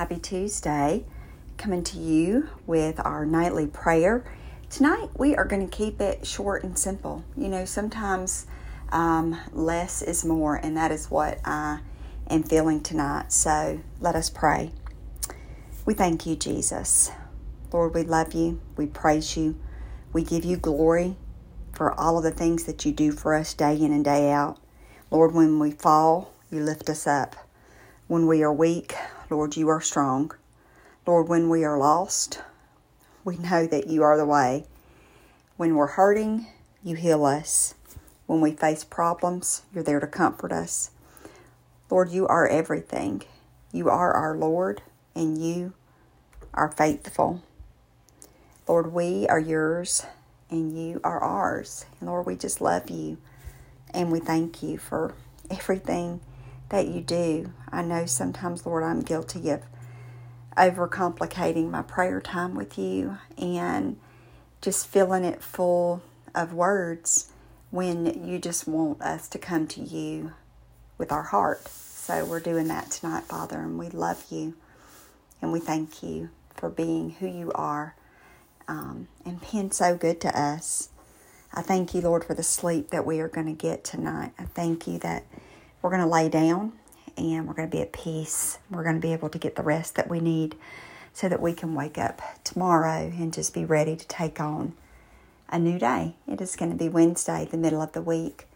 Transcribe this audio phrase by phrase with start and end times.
[0.00, 1.04] Happy Tuesday.
[1.58, 4.24] Coming to you with our nightly prayer.
[4.70, 7.22] Tonight, we are going to keep it short and simple.
[7.36, 8.46] You know, sometimes
[8.92, 11.80] um, less is more, and that is what I
[12.30, 13.30] am feeling tonight.
[13.30, 14.70] So let us pray.
[15.84, 17.10] We thank you, Jesus.
[17.70, 18.58] Lord, we love you.
[18.78, 19.60] We praise you.
[20.14, 21.16] We give you glory
[21.74, 24.58] for all of the things that you do for us day in and day out.
[25.10, 27.36] Lord, when we fall, you lift us up.
[28.06, 28.94] When we are weak,
[29.30, 30.32] Lord, you are strong.
[31.06, 32.42] Lord, when we are lost,
[33.24, 34.66] we know that you are the way.
[35.56, 36.48] When we're hurting,
[36.82, 37.76] you heal us.
[38.26, 40.90] When we face problems, you're there to comfort us.
[41.90, 43.22] Lord, you are everything.
[43.72, 44.82] You are our Lord,
[45.14, 45.74] and you
[46.52, 47.42] are faithful.
[48.66, 50.06] Lord, we are yours,
[50.50, 51.86] and you are ours.
[52.00, 53.18] And Lord, we just love you,
[53.94, 55.14] and we thank you for
[55.48, 56.20] everything
[56.70, 57.52] that you do.
[57.70, 59.62] I know sometimes, Lord, I'm guilty of
[60.56, 63.96] overcomplicating my prayer time with you and
[64.60, 66.02] just filling it full
[66.34, 67.30] of words
[67.70, 70.32] when you just want us to come to you
[70.98, 71.68] with our heart.
[71.68, 74.54] So we're doing that tonight, Father, and we love you
[75.40, 77.94] and we thank you for being who you are
[78.68, 80.90] um, and being so good to us.
[81.52, 84.32] I thank you, Lord, for the sleep that we are going to get tonight.
[84.38, 85.24] I thank you that
[85.82, 86.72] we're going to lay down
[87.16, 88.58] and we're going to be at peace.
[88.70, 90.56] We're going to be able to get the rest that we need
[91.12, 94.74] so that we can wake up tomorrow and just be ready to take on
[95.48, 96.14] a new day.
[96.26, 98.46] It is going to be Wednesday, the middle of the week.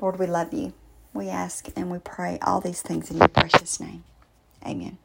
[0.00, 0.72] Lord, we love you.
[1.12, 4.04] We ask and we pray all these things in your precious name.
[4.64, 4.98] Amen.